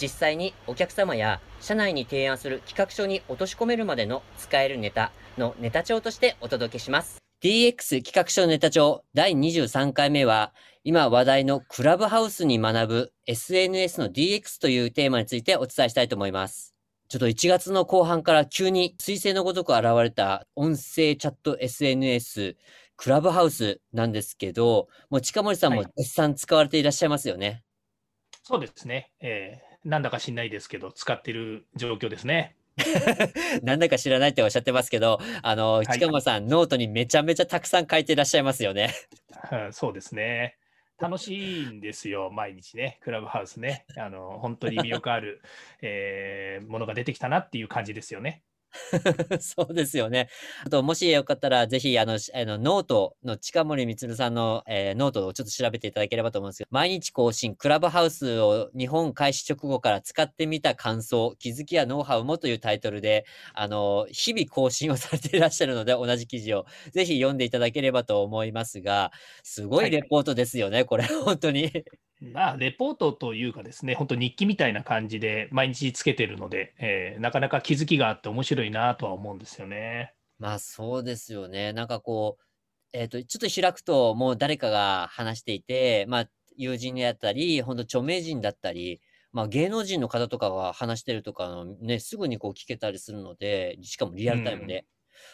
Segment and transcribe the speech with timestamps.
[0.00, 7.18] 実際にお客様や社内に提案する企画書に落とし込めるまでの使えるネタのネタ帳としてお届けします。
[7.42, 10.52] DX 企画書ネタ帳第23回目は
[10.84, 16.74] 今話題のクラブハウスに学ぶ SNS の DX というテーマについてお伝えしたいと思います。
[17.08, 22.56] ちょっと1月の後半から急に彗星のごとく現れた音声チャット SNS
[22.96, 27.46] クラブハウスなんですけど、もう近森さんも絶賛使われていらっしゃいますよね。
[27.46, 27.62] はい
[28.48, 29.10] そうですね。
[29.20, 32.56] えー、なんだか知んないですけど、使ってる状況ですね。
[33.62, 38.90] なんだか知らないっておっしゃってますけど、あの、近間さん、ノートにめちゃめちゃたくさん書いていらっしゃいますよね。
[39.70, 40.58] そうですね。
[40.98, 43.86] 楽しいんですよ、毎日ね、クラブハウスね。
[43.96, 45.40] あの本当に魅力ある、
[45.82, 48.42] えー、ものが出てきたなっていう感じですよね。
[49.40, 50.28] そうですよね。
[50.64, 71.70] あと、もしよかったら、ぜひ、あの、あのノートの近森光さんの、えー、ノートをちょっと調べていただければと思うんですけど、毎日更新、クラブハウスを日本開始直後から使ってみた感想、気づきやノウハウもというタイトルで、あの、日々更新をされていらっしゃるので、同じ記事をぜひ読んでいただければと思いますが、すごいレポートですよね、はい、これ、本当に。
[72.20, 80.14] まあ、レポートというかですね、本当日記みたいな感じで毎日つけてるので、えー、なかなか気づきがあって面白いなとは思うんですよね。
[80.38, 81.72] まあそうですよね。
[81.72, 82.42] なんかこう、
[82.92, 94.86] えっ、ー、と、ちょっと開くともう誰かが話していて、まあ友人であったり、本当著名人だったり、まあ芸能人の方とかが話してるとかのね、すぐにこう聞けたりするので、しかもリアルタイムで。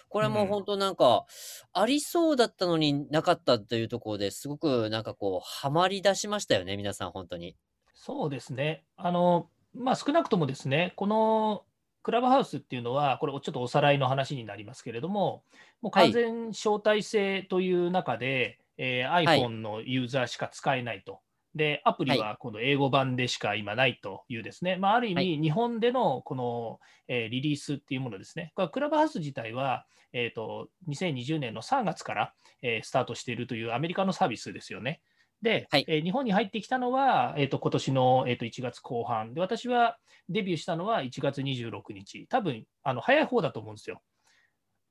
[0.09, 1.25] これはもう本当なんか、
[1.73, 7.57] ありそうだったのになかったというところですごくなんかこう、はまり出しましたよね、皆さん本当に。
[7.95, 8.85] そうですね。
[8.97, 11.65] あの、まあ、少なくともですね、この
[12.03, 15.45] クラブハウスっていうのは、これちょっとおさらいの話になりますけれども、
[15.81, 21.21] もう完全招待制という中で、はい、えー、iPhone のユーザーしか使えないと。
[21.55, 35.01] で、アプリはこの英語版でしか今ないというですね、はい、まあ、ある意味、日本でのこの、えー、リリースっていうものですね、これクラブハウス自体は、えーと、2020年の3月から、えー、スタートしているというアメリカのサービスですよね。
[35.43, 39.35] で、はい、えー、日本に入ってきたのは、えーと、今年の、えーと、1月後半。
[39.35, 39.99] で、私は
[40.29, 44.01] デビューしたのは1月26日、多分あの早い方だと思うんですよ。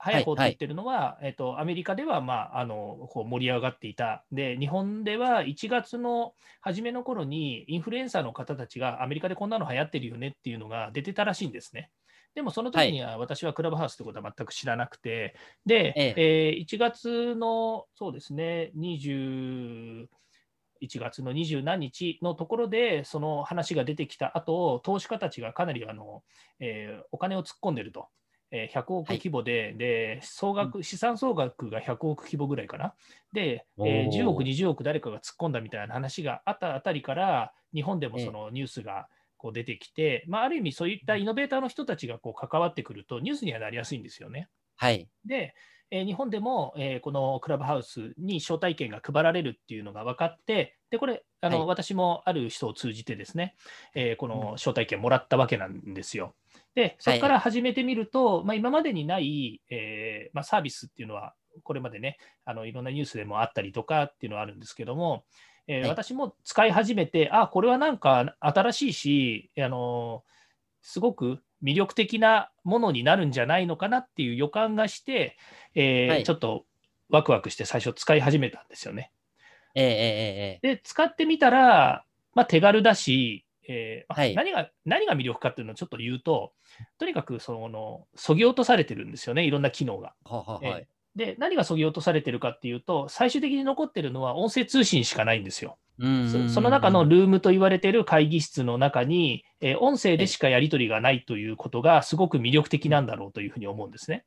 [0.02, 4.24] 早い方って言ってるのは、はいはい、えっと、アメリカでは、まあ、あのこう盛り上がっていた。
[4.32, 11.92] で、日本では1月の初めの頃に、インフルエンサーの方たちが、アメリカでこんなの流行ってるよねっていうのが出てたらしいんですね。
[12.34, 15.36] でもその時には私はクラブハウスってことは全く知らなくて、
[15.66, 16.50] で、ええ。
[16.50, 20.08] えー、1月のそうですね、20
[20.82, 26.24] 1月の二十何日のところで、その話が出てきた後投資家たちがかなりあの、
[26.60, 28.08] えー、お金を突っ込んでると。
[28.52, 32.94] えー、100億規模で、はい、で総額資産総額が100億規模ぐらいかな、
[33.34, 39.08] で、えー、10億、20億誰かが突っ込んだみたいな話があったあたりから、日本でもそのニュースが
[39.38, 44.50] こう出てきて、まあ、ある意味、そういったイノベーターの人たちがこう関わってくると、ニュースにはなりやすいんですよね。
[44.76, 45.56] はい、で、
[45.92, 53.56] えー、日本でも、えー、このクラブハウスに招待券が配られるっていうのが分かって、でこれあの、はい、私もある人を通じてですね、
[53.94, 56.34] えー、この招待券もらったわけなんですよ。
[56.74, 65.26] で、そこから始めてみると、はい、まあ、今までにない、えー、まあ、サービスっていうのは、これまでねあの、いろんなニュースでもあったりとかっていうのはあるんですけども、
[65.68, 70.24] えーはい、私も使い始めて、あこれはなんか新しいし、あの
[70.82, 75.38] すごく魅力的なものになるんじゃないのかなっていう予感がして、
[75.76, 76.66] えーはい、ちょっと
[77.10, 79.12] ワクワクして最初使い始めたんですよね。
[79.76, 86.54] えー、えー、で、使ってみたら、まあ、手軽だし、えーはい、何が何が魅力かっていうのをちょっと言うと、
[86.98, 90.14] とにかくそのそぎ落とされてるんですよね、いろんな機能が。
[90.26, 95.78] はははい、で、何がそぎ落とされてるかっていうと、最終的に残ってるのは音声通信しかないんですよ。
[96.00, 104.26] その中のルームと言われている会議室の中に、えー、音声でしかやり取りがないということがすごく魅力的なんだろうというふうに思うんですね。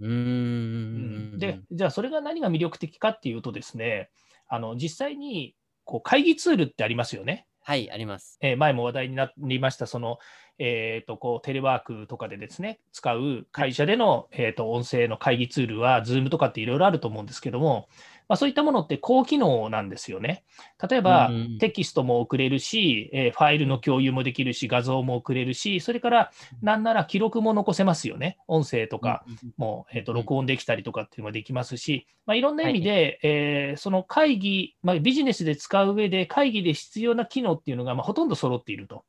[0.00, 4.10] うんで、じゃあそれが何が魅力的かっていうとですね、
[4.48, 5.54] あの実際に
[5.84, 7.46] こう会議ツールってありますよね。
[7.68, 8.38] はい、あります。
[8.40, 10.18] えー、前も話題になりました、その、
[10.58, 17.88] えーと、こうテレワークとかでですね、使う会社での、えーと、音声の会議ツールは、Zoom とかっていろいろあると思うんですけども、
[18.28, 20.44] まあ、そういったものって高機能なんですよね。
[20.88, 21.30] 例えば、
[21.60, 26.30] テキストも送れるし、えー、ファイルの共有もできるし、画像も送れるし、それから
[26.60, 28.38] なんなら記録も残せますよね。
[28.46, 29.24] 音声とか
[29.56, 39.04] も、えーと、録音できたりとかっていうのもできますし、まあ、いろんな意味で、はい、えー、その会議、まあ、ビジネスで使う上で会議で必要な機能っていうのが、まあ、ほとんど揃っていると。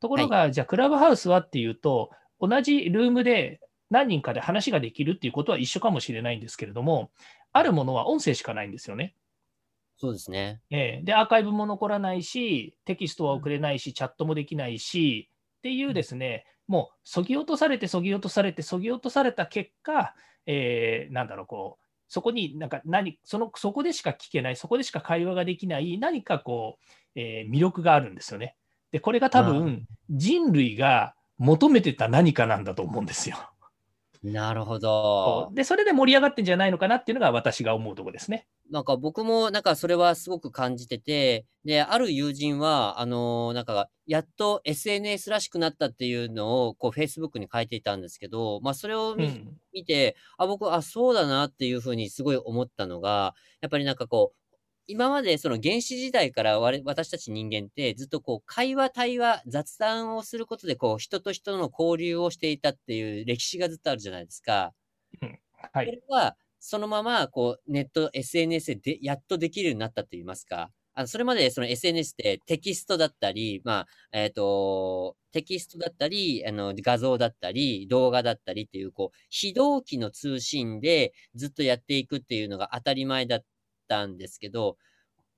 [0.00, 2.10] ところが、はい、じゃあ、クラブハウスはっていうと、
[2.40, 3.60] 同じルームで
[3.90, 7.10] 何人かで話ができるっていうことは一緒かもしれないんですけれども、
[7.52, 9.14] あるものは音声しかないんですよね。
[9.98, 10.60] そうですね。
[10.70, 26.78] えー、で、アーカイブも残らないし、テキストは送れないし、チャットもできないし、っていうですね、もう、そぎ落とされて、そぎ落とされて、そぎ落とされた結果、えー、なんだろう、こう、そこになんか何その、そこでしか聞けない、そこでしか会話ができない、何かこ
[27.16, 28.54] う、えー、魅力があるんですよね。
[28.92, 33.36] で、これが多分、人類が求めてた何かなんだと思うんですよ。
[34.32, 35.50] なるほど。
[35.54, 38.48] で、それで盛り上がってんじゃないのかなっていうのが私が思うとこですね。
[38.72, 54.45] なんか僕もなんかそれはすごく感じてて、で、ある友人は、あのー、なんか、やっと SNS らしくなったっていうのを、こう、Facebook に書いていたんですけど、まあ、それを見うん、見て、あ、僕、あ、そうだなっていうふうにすごい思ったのが、やっぱりなんかこう、
[54.88, 64.72] 今までその原始時代から私たち人間ってずっとこう会話、対話、雑談をすることでこう人と人の交流をしていたっていう歴史がずっとあるじゃないですか。
[65.20, 65.38] うん、
[65.72, 65.86] はい。
[65.86, 70.70] これはそのままこうネット、SNS でやっとできるようになったと言いますか。
[70.98, 83.44] あのそれまでその SNS ってテキストだったり、まあ、えっ、ー、と、テキストだったり、あの、画像だったり、動画だったりっていう、こう、非同期の通信でずっとやっていくっていうのが当たり前だっ
[83.88, 84.76] たんですけど、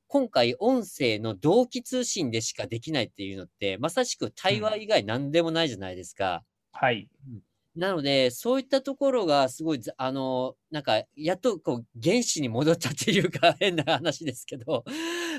[0.08, 6.44] 今回音声の同期通信でしかできないっていうのって、まさしく対話以外何でもないじゃないですか。
[6.74, 7.08] うん、はい。
[7.78, 14.84] なので、そういったところがすごい、あの、なんか、やっとこう、原始に戻ったっていうか、 変な話ですけど、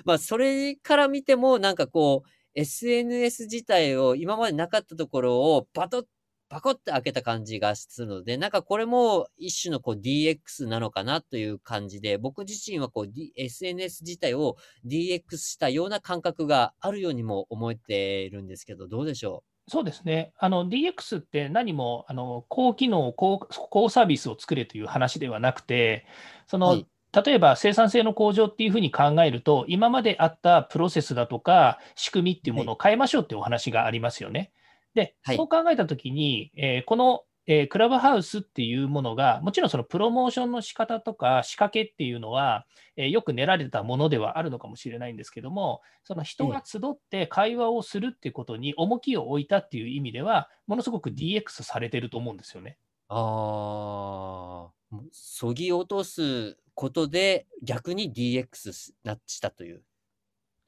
[0.06, 6.06] まあ、それから見ても、なんかこう、SNS 自体を今までなかったところをバトッ
[6.50, 19.72] パコって開けた感じがするので、なんかこれも一種のこう DX なのかなという感じで、僕自身はこう、D、SNS 自体を DX したような感覚があるようにも思えているんですけど、どうでしょう？
[19.72, 20.34] そうですね。
[20.40, 26.06] あの DX って何もあの高機能高、高サービスを作れという話ではなくて、
[26.48, 34.52] その、はい例えば生産性の向上っていうふうに考えると、今まであったプロセスだとか仕組みっていうものを変えましょうっていうお話がありますよね。
[34.94, 42.66] で、はい、そう考えたときに、えー、この、えー、クラブハウスっていうものが、もちろんそのプロモーションの仕方とか仕掛けっていうのは、
[42.96, 52.78] えー、よく練られたものではあるのかもしれないんですけども、その人が集って会話をするっていうことに重きを置いたっていう意味では、ものすごく DX されてると思うんですよね。
[53.08, 59.84] ああ、そぎ落とすことで逆に DX なしたという。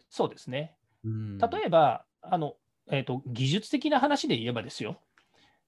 [0.10, 0.76] そうですね。
[1.04, 2.56] 例えば、あの
[2.89, 5.00] えーと、技術的な話で言えばですよ、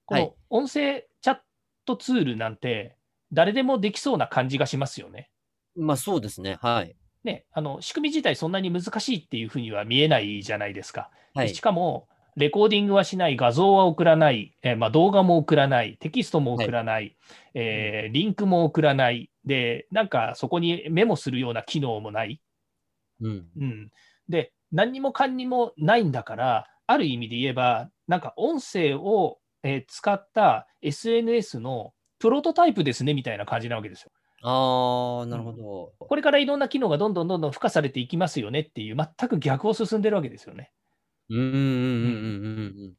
[0.06, 1.38] この音声チャッ
[1.84, 2.96] トツールなんて、
[3.32, 5.30] 誰でもできそうな感じがしますよね。
[5.76, 6.58] まあそうですね。
[6.60, 6.96] はい。
[7.24, 11.10] ね、あの仕組み自体そんなに難しいっていうふうには見えないじゃないですか。
[11.34, 12.06] はい、しかも、
[12.36, 17.16] レコーディングはしない、画像は送らない、えー、まあ、動画も送らない、テキストも送らない、はい、
[17.54, 22.40] えー、リンクも送らない、で、なんかそこにメモするような機能もない。
[23.20, 23.92] うん、うん、
[24.28, 34.10] で、何にもかんにもないんだから、ある意味で言えば、なんか音声を、え使った SNS のプロトタイプですねみたいな感じなわけですよ。
[34.42, 40.70] ああ、なるほど、うん、これからいろんな機能がどんどんどんどん付加されていきますよねっていう、全く逆を進んでるわけですよね。
[41.30, 42.94] うんうんうんうんうん。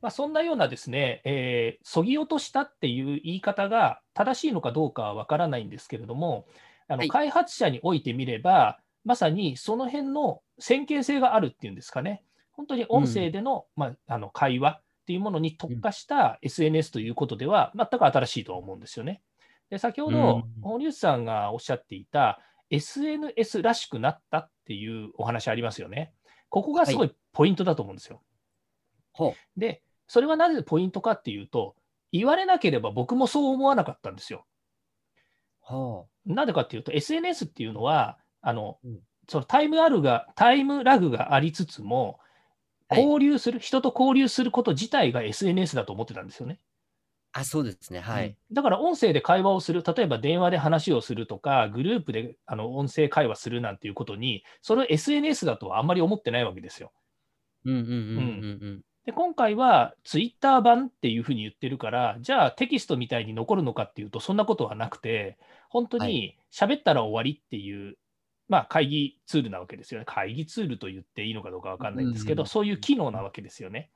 [0.00, 6.46] まあ、そんなようなですね、えー、そぎ落としたっていう言い方が正しいのかどうかは分からないんですけれども、
[6.88, 12.22] あの開発者においてみれば、はい、まさにその辺の先見性があるっていうんですかね。
[12.58, 19.22] 本当に音声での,、まあ、あの会話っていうものに特化した SNS ということでは、全く新しいと思うんですよね。
[19.70, 26.12] で先ほど、堀内さんがおっしゃっていた、SNS らしくなったっていうお話ありますよね。
[26.48, 28.20] ここがすごいポイントだと思うんですよ。
[29.14, 31.76] はい、で、それはなぜポイントかっていうと、
[32.10, 34.46] 言われなければ僕もそう思わなかったんですよ。
[35.62, 38.98] はあ、なぜかっていうと、SNS っていうのは、あの、うん、
[39.28, 42.18] そのタイムあるが、タイムラグがありつつも、
[42.90, 46.58] 交流する、はい、人と交流すること自体が SNS だと思ってたんですよね。
[47.32, 56.92] あそうですね、はい、だから音声で会話をする、例えば電話で話をするとか、グループであの音声会話するなんていうことに、それを SNS だとはあんまり思ってないわけですよ。
[59.04, 67.96] で今回はツイッター版っていうふうに言ってるから、じゃあテキストみたいに残るのかっていうと、そんなことはなくて、本当に喋ったら終わりっていう、
[68.48, 70.06] まあ、会議ツールなわけですよね。
[70.06, 73.90] 会議ツールと言っていいのかどうか分かんないんですけど、うんそういう機能なわけですよね。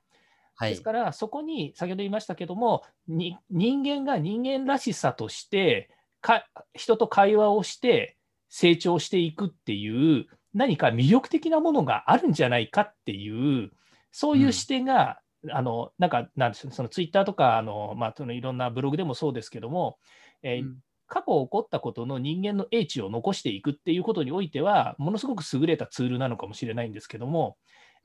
[0.55, 0.81] はいです。
[0.83, 5.89] から、そこに先ほど言いましたけども、に人間が人間らしさとして
[6.21, 8.17] か、人と会話をして
[8.49, 13.71] 成長していくっていう、何か魅力的なものがあるんじゃないかっていう、
[14.11, 15.19] そういう視点が、
[15.49, 19.97] あのなんか、なんでしょうね、そのツイッターとかあの、まあ、そのいろんなブログでもそうですけども、
[20.43, 20.77] えーうん
[21.13, 27.55] 過去起こったことの人間の英知を残していくっていうことにおいては、ものすごく優れたツールなのかもしれないんですけども、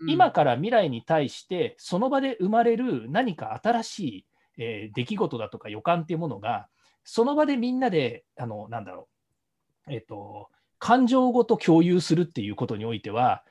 [0.06, 4.26] 今から未来に対して、その場で生まれる何か新しい、
[4.58, 6.68] えー出来事だとか予感っていうものが、
[7.02, 9.08] その場でみんなで、あのなんだろ
[9.86, 13.42] う、えっ、と、感情ごと共有するっていうことにおいては、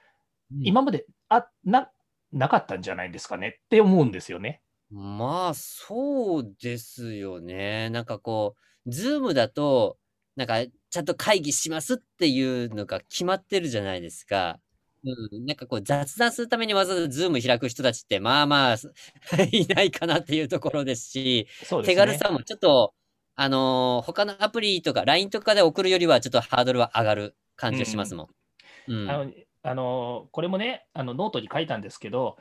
[0.51, 1.89] うん今まであな
[2.31, 4.61] なかったんじゃないですかねって思うんですよね。
[4.91, 7.89] まあ、そうですよね。
[7.89, 9.97] なんかこう、ズームだと、
[10.35, 14.59] なんか、ちゃんと会議しますっていうのが決まってるじゃないですか。
[15.03, 18.75] うん、なんかこう、雑談するためにわざわざズーム開く人たちって、まあまあ、
[19.51, 22.93] いないかなっていうところですし、すね手軽さもちょっと、
[23.39, 28.29] あのー他のアプリとか LINE とかで送るよりはちょっとハードルは上がる感じがしますもん。
[28.87, 29.09] うん。
[29.09, 32.37] あのあのこれもね、あのノートに書いたんですけど、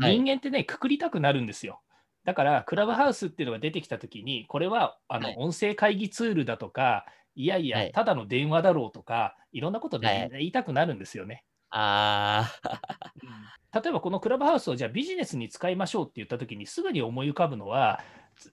[0.00, 1.82] はい人間ってね、くくりたくなるんですよ。
[2.24, 5.36] だから、クラブハウスっていうのが出てきたときに、これはあのはい。
[5.38, 7.92] 音声会議ツールだとか、いやいや、はい。
[7.92, 10.30] ただの電話だろうとか、いろんなことで、はい。
[10.30, 11.44] 言いたくなるんですよね。
[11.74, 12.52] あ
[13.72, 18.00] 例えばこのクラブハウスをじゃあビジネスに使いましょうって言ったときにすぐに思い浮かぶのは、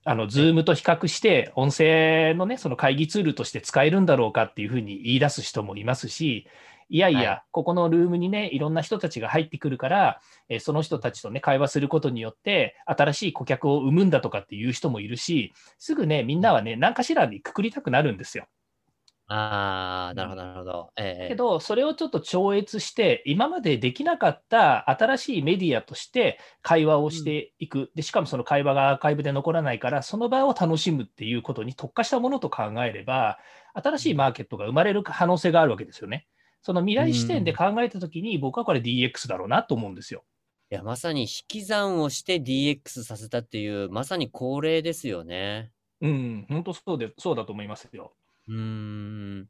[0.06, 6.48] あの Zoom と比較して音声のね、その会議ツールとして使えるんだろうかっていうふうに言い出す人もいますし、
[6.90, 18.48] いやいや、はいここのルームにね、いろんな人たちが入ってくるから、えーその人たちとね、会話することによって、新しい顧客を生むんだとかっていう人もいるし、すぐね、みんなはね、何かしらにくくりたくなるんですよ。
[19.28, 20.94] あ、ああ、なるほど、なるほど。
[20.98, 33.38] ええけど、それをちょっと超越して、今までできなかった新しいメディアとして会話をしていく、でしかもその会話がアーカイブで残らないから、その場を楽しむっていうことに特化したものと考えれば、
[33.76, 36.28] 新しいマーケットが生まれる可能性があるわけですよね。
[36.62, 40.24] その未来視点で考えたときに、僕はこれ DX だろうなと思うんですよ。
[40.72, 45.72] いや、まさに引き算をして DX させたっていう、まさに恒例ですよね。
[46.02, 48.14] うん、本当そうでそうだと思いますよ。
[48.48, 49.50] うーん。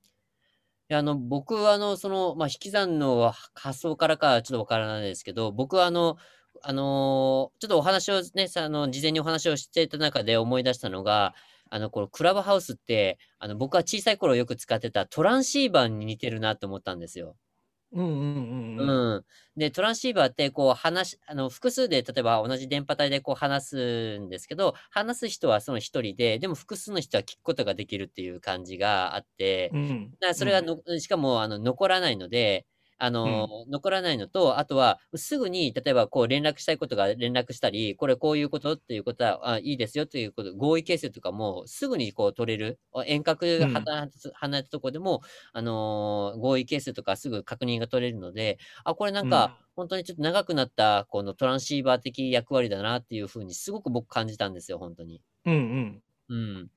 [0.91, 6.17] いや、あの、僕は、あの、その、まあ、引き算の発想からかはちょっとわからないですけど、僕は、あの、
[6.61, 11.35] あのーちょっとお話をね、さあの、事前にお話をしていた中で思い出したのが、
[11.69, 17.37] あの、このクラブハウスって、あの、僕は小さい頃よく使ってたトランシーバーに似てるなと思ったんですよ。
[17.91, 18.99] うんうんうんうん。
[19.15, 19.25] うん。
[19.57, 32.65] で、トランシーバーって、こう、話し、あの、複数で、例えば同じ電波帯でこう話すんですけど、話す人はその一人で、でも複数の人は聞くことができるっていう感じがあって、うんだからそれがの、しかも、あの、残らないので、
[32.99, 42.79] あの、残らないのと、あとは、すぐに、例えば、こう、連絡したいことが連絡したり、これこういうことっていうことは、あ、いいですよっていうこと、合意形成とかも、すぐにこう、取れる。
[42.93, 43.67] あ遠隔離
[44.05, 45.21] れた離れたところでも、
[45.53, 55.21] あのー合意形成とかすぐ確認が取れるので、あ、これなんか、本当にちょっと長くなった、このトランシーバー的役割だなっていうふうに、すごく僕感じたんですよ、本当に。
[55.45, 56.71] うんうんうん。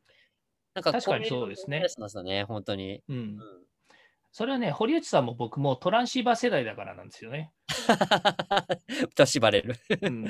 [0.75, 3.03] なんか、確かにそうですねこれしましたね、本当に。
[3.09, 3.21] うんう
[3.61, 3.67] ん
[4.33, 7.53] それはね、堀内さんも僕もトランシーバー世代だからなんですよね。
[9.15, 9.77] と縛れる。
[10.01, 10.27] うん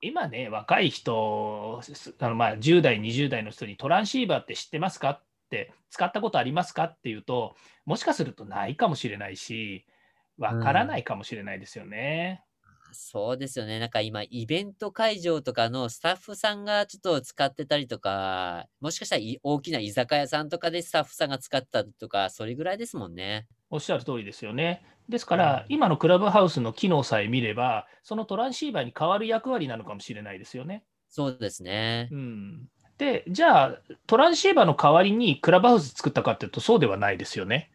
[0.00, 9.86] 今ね、若い人、すあのまあ10代、20代の人にトランシーバーって知ってますかって、使ったことありますかっていうと、もしかするとないかもしれないし、
[10.38, 12.44] わからないかもしれないですよね。
[12.92, 13.78] そうですよね。
[13.78, 23.46] なんか今、イベント会場とかのスタッフさんがちょっと使ってたりとか、もしかしたらい大きな居酒屋さんとかでスタッフさんが使ったとか、それぐらいですもんね。
[23.70, 24.84] おっしゃる通りですよね。
[25.08, 30.84] ですから、今のクラブハウスの機能さえ見れば、そのトランシーバーに代わる役割なのかもしれないですよね。
[31.08, 32.08] そうですね。
[32.10, 32.68] うん、
[32.98, 37.70] で、じゃあ、トランシーバーの代わりにクラブハウス作ったかっていうと、そうではないですよね。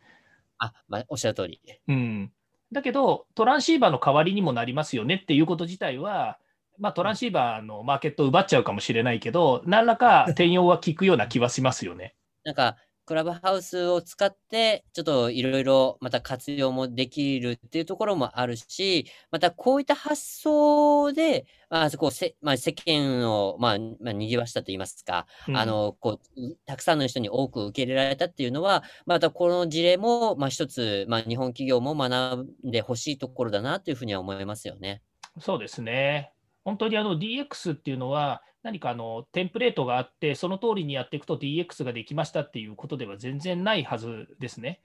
[0.58, 1.62] あ、まあ、おっしゃる通り。
[1.88, 2.32] うん、
[2.72, 6.38] だけど、トランシーバーの代わりにもなりますよねっていうこと自体は、
[6.78, 12.16] まあ、トランシーバーのマーケットを奪っちゃうかもしれないけど、何らか転用は効くような気はしますよね。
[12.44, 35.02] なんか、クラブハウスを使って、ちょっといろいろまた活用もできるっていうところもあるし、またこういった発想で、まあ、そこせ、まあ、世間を、まあ、まあ、賑わしたと言いますか、うんあの、こう、たくさんの人に多く受け入れられたっていうのは、またこの事例も、まあ、一つ、まあ、日本企業も学んでほしいところだなというふうには思いますよね。
[35.40, 36.34] そうですね。
[36.66, 44.82] 本当にあの DX っていうのは、何かあのテンプレートがあって、その通りにやっていくと DX ができましたっていうことでは全然ないはずですね。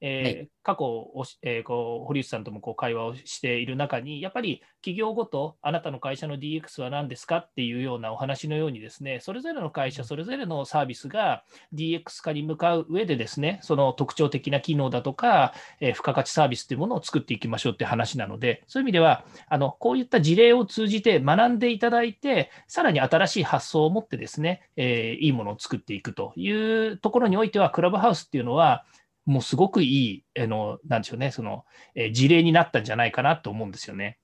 [0.00, 28.84] えーはい、過去おえー、こう堀内さんともこう会話をしている中に、やっぱり企業ごと、あなたの会社の DX は何ですかっていうようなお話のように、ですねそれぞれの会社、それぞれのサービスが DX 化に向かう上で、ですねその特徴的な機能だとか、えー、付加価値サービスというものを作っていきましょうって話なので、そういう意味では、あのこういった事例を通じて学んでいただいて、さらに新しい発想を持って、ですね、えー、いいものを作っていくというところにおいては、クラブハウスっていうのは、
[29.26, 31.64] もうすごくいい、あの、なんでしょうね、その、
[31.94, 34.18] えー、事例になったんじゃないかなと思うんですよね。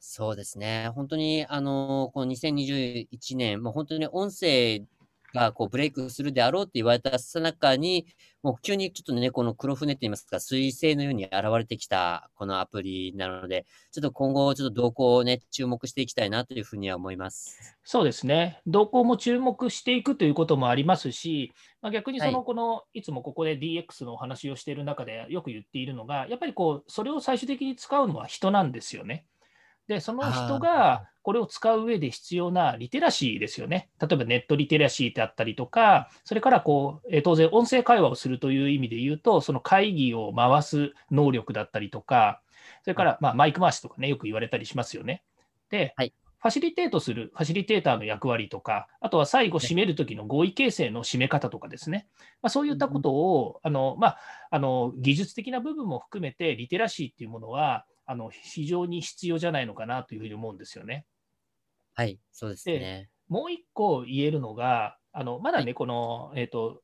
[0.00, 0.88] そうですね。
[0.94, 4.80] 本当に、あの、この2021年、もう本当に音声
[5.34, 8.06] がこうブレイクするであろうって言われたさなかに、
[8.42, 17.76] もう急にちょっとね、この黒船って言いますか、彗星のように現れてきたこのアプリなので、ちょっと今後、ちょっと動向をね、注目していきたいなというふうには思います。
[17.84, 18.60] そうですね。
[18.66, 29.24] 動向も注目していくということもありますし、まあ、逆にその、この、はい、いつもここで DX のお話をしている中でよく言っているのが、やっぱりこう、それを最終的に使うのは人なんですよね。
[29.88, 33.90] で、その人がこれを使う上で必要なリテラシーですよね。
[34.00, 42.42] 例えばネットリテラシーであったりとか、それからこう、え当然音声会話をするという意味で言うと、その会議を回す能力だったりとか、
[42.82, 45.22] それからまあマイク回しとかね、よく言われたりしますよね。
[45.70, 46.12] で、はい、
[46.42, 52.08] ファシリテートするファシリテーターの役割とか、あとは最後締めるときの合意形成の締め方とかですね、
[52.42, 54.18] まあ、そういったことを、あのまあ、
[54.50, 61.06] あの技術的な部分も含めて、リテラシーっていうものは、あの非常に必要じゃないのかなというふうに思うんですよね。
[61.94, 63.08] はい、そうですね。
[63.28, 66.82] もう一個言えるのが、あのまだね、はい、この、えーと、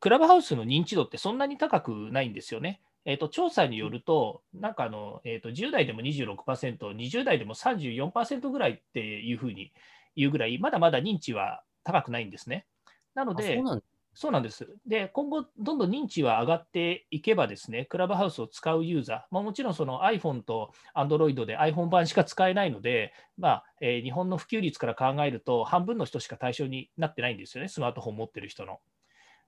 [0.00, 2.80] クラブハウスの認知度ってそんなに高くないんですよね。
[3.04, 9.74] えーと、調査によると、なんかあの、えーと、10代でも26%、20代でも34%ぐらいっていうふうに
[10.16, 12.66] 言うぐらい、まだまだ認知は高くないんですね。
[13.14, 14.68] なので、そうなんでそうなんです。
[14.86, 28.78] で、今後、どんどん認知は上がっていけばですね、クラブハウスを使うユーザー、まあ、もちろんその iPhone と Android で iPhone 版しか使えないので、まあえー、日本の普及率から考えると、半分の人しか対象になってないんですよね、スマートフォン持ってる人の。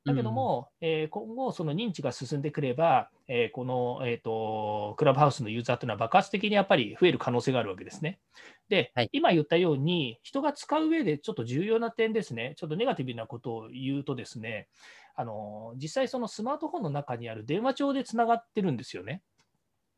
[0.07, 8.21] だけども、うん、えー、今後、その認知が進んでくれば、えー、この、えーと、クラブハウスのユーザーというのは爆発的にやっぱり増える可能性があるわけですね。
[8.69, 14.69] で、はい、今言ったように、人が使う上でちょっと重要な点ですね、ちょっとネガティブなことを言うとですね、
[15.16, 19.23] あの実際、そのスマートフォンの中にある電話帳でつながってるんですよね。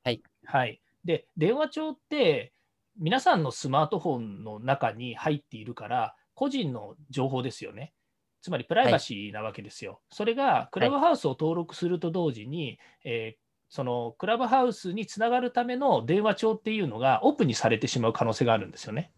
[0.05, 0.23] はい。
[0.47, 2.53] はい、で、電話帳って、
[2.97, 7.92] 皆さんのスマートフォンの中に入っているから、個人の情報ですよね。
[8.49, 9.93] つまりプライバシーなわけですよ。
[9.93, 19.13] はい、それがクラブハウスを登録すると同時に、はい、えー、そのクラブハウスにつながるための電話帳っていうのがオープンにされてしまう可能性があるんですよね。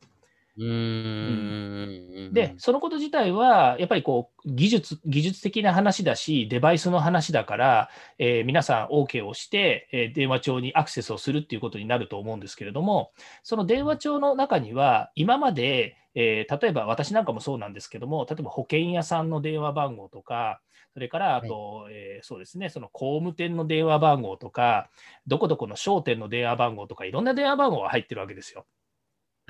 [0.58, 7.88] うん、で、そのこと自体は、やっぱりこう技術技術的な話だし、デバイスの話だから、
[8.18, 13.12] えー、皆さん OK をして、えー、電話帳にアクセスをするっていうことになると思うんですけれども、
[13.44, 20.60] その電話帳の中には、今まで、えー、例えば私なんかもそうなんですけども、例えば保険屋さんの電話番号とか、
[20.92, 24.90] それからあと、はい、えー、そうですね、その工務店の電話番号とか、
[25.26, 28.66] どこどこの商店の電話番号とか、いろんな電話番号が入ってるわけですよ。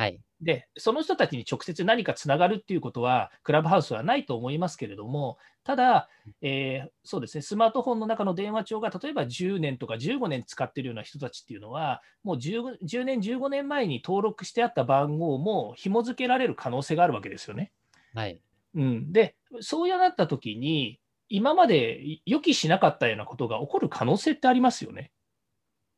[0.00, 6.08] はい、で、その人たちに直接何かつながるっていうことは、クラブハウスはないと思いますけれども、ただ、
[6.40, 17.70] えー、そうですね、スマートフォンの中の電話帳が例えば10年とか15年使ってるような人たちっていうのは、もう 10, 10年、15年前に登録してあった番号も紐付けられる可能性があるわけですよね。
[18.14, 18.40] はい。
[18.76, 25.12] うん、で、そうやなったときに、今まで予期しなかったようなことが起こる可能性ってありますよね。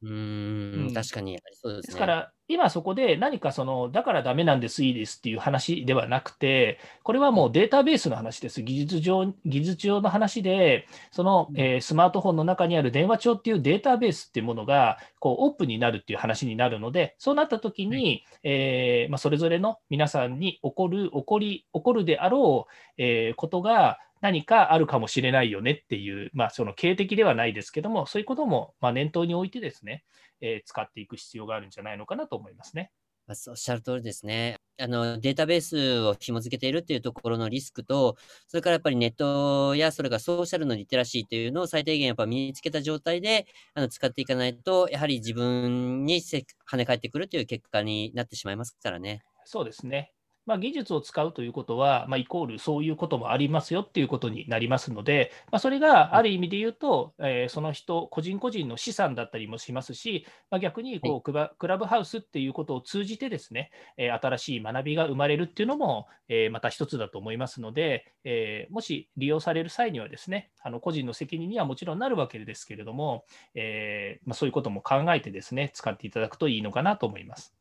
[0.03, 8.63] うーん、確かにありそうですですから、今そこで何かその、だからダメなんです、いいですっていう話ではなくて、これはもうデータベースの話です。
[8.63, 30.05] 技術上、技術上の話で、その、えースマートフォンの中にある電話帳っていうデータベースっていうものが、こう、オープンになるっていう話になるので、そうなった時に、えーまあ、それぞれの皆さんに起こる、起こり、起こるであろう、えーことが、何かあるかもしれないよねっていう、まあ、その形的ではないですけども、そういうこともま念頭に置いてですね、
[30.41, 32.93] えー、使っていく必要があるんじゃないのかなと思いますね。
[33.29, 34.57] おっしゃる通りですね。
[34.81, 38.17] あの、データベースを紐付けているっていうところのリスクと、
[38.49, 49.23] それからやっぱりネットやそれからソーシャルのリテラシーというのを最低限やっぱ身につけた状態であの使っていかないと、やはり自分に跳ね返ってくるという結果になってしまいますからね。
[49.45, 50.13] そうですね。
[50.47, 73.25] まあ、技術を使うということは、まあ、イコールそういうこともありますよっていうことになりますので、まあ、それがある意味で言うと、えー、その人、個人個人の資産だったりもしますし、まあ、逆にこうクラ、クラブハウスっていうことを通じてですね、えー、新しい学びが生まれるっていうのも、えー、また一つだと思いますので、えー、もし利用される際にはですね、あの個人の責任にはもちろんなるわけですけれども、
[73.55, 77.55] えーまあ、そういうことも考えてですね、使っていただくといいのかなと思います。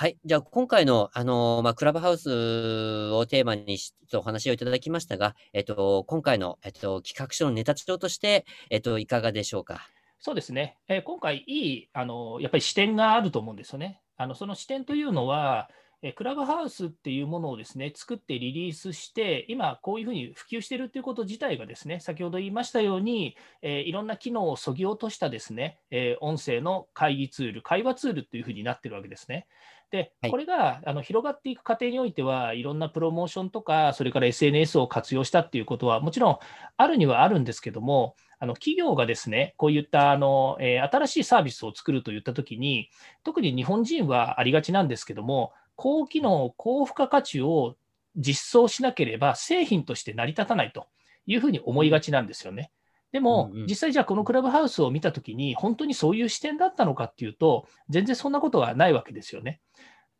[0.00, 0.16] はい。
[0.24, 9.86] じゃあ、今回の、あの、まあ、クラブハウスをテーマにし、お話をいただきましたが、えっと、今回の、えっと、企画書のネタ帳として、えっと、いかがでしょうか？
[10.18, 10.78] そうですね。
[10.88, 14.00] えー、今回、いい、あの、やっぱり視点があると思うんですよね。
[14.16, 15.68] あの、その視点というのは、
[16.02, 29.46] えクラブハウスっていうものをですね作ってリリースして、今、こういうふうに普及しているということ自体がですね先ほど言いましたように、えー、いろんな機能をそぎ落としたですね、えー、音声の会議ツール、会話ツールというふうになってるわけですね。
[29.90, 36.38] で、これがあの広がっていく過程においては、いろんなプロモーションとか、それから SNS を活用したっていうことは、もちろん
[36.76, 42.88] あるにはあるんですけども、あの企業がですね、こういったあの、えー、新しいサービスを作るといったときに、
[43.24, 47.76] 特に日本人はありがちなんですけども、高機能、高付加価値を
[48.16, 50.86] 実装しなければ製品として成り立たないと
[51.26, 52.70] いうふうに思いがちなんですよね。
[53.12, 59.60] でも、実際じゃあこのクラブハウスを見たときに、本当にそういう視点だったのかっていうと、全然そんなことはないわけですよね。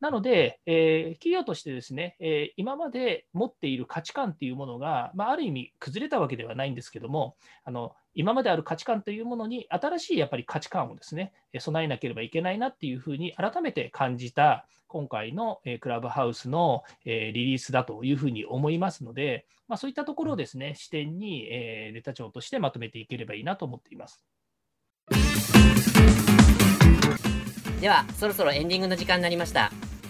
[0.01, 21.49] なので、えー、企業としてですね、えー、今まで持っている価値観っていうものが、まあ、ある意味崩れたわけではないんですけども、あの今まである価値観というものに新しいやっぱり価値観をですね、備えなければいけないなっていうふうに改めて感じた今回のクラブハウスのリリースだというふうに思いますので、まあ、そういったところをですね、視点に
[21.93, 24.25] ネタ帳としてまとめていければいいなと思っています。
[27.81, 29.71] では、そろそろエンディングの時間になりました。